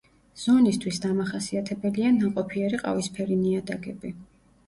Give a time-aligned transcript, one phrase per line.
[0.43, 4.13] ზონისთვის დამახასიათებელია ნაყოფიერი ყავისფერი ნიადაგები.